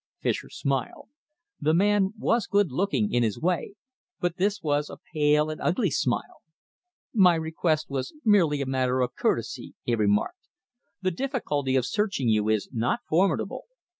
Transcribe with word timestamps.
Fischer 0.19 0.49
smiled. 0.49 1.09
The 1.59 1.75
man 1.75 2.15
was 2.17 2.47
good 2.47 2.71
looking, 2.71 3.13
in 3.13 3.21
his 3.21 3.39
way, 3.39 3.75
but 4.19 4.37
this 4.37 4.59
was 4.63 4.89
a 4.89 4.97
pale 5.13 5.51
and 5.51 5.61
ugly 5.61 5.91
smile. 5.91 6.41
"My 7.13 7.35
request 7.35 7.87
was 7.87 8.11
merely 8.25 8.61
a 8.63 8.65
matter 8.65 9.01
of 9.01 9.13
courtesy," 9.13 9.75
he 9.83 9.93
remarked. 9.93 10.47
"The 11.03 11.11
difficulty 11.11 11.75
of 11.75 11.85
searching 11.85 12.29
you 12.29 12.49
is 12.49 12.67
not 12.73 13.01
formidable. 13.09 13.65